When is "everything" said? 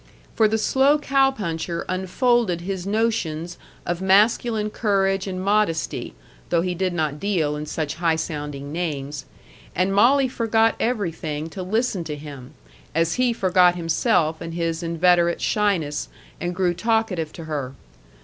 10.79-11.51